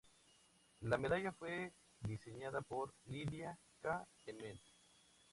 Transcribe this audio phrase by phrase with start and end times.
[0.79, 4.07] La medalla fue diseñada por Lydia K.
[4.25, 4.59] Emmet.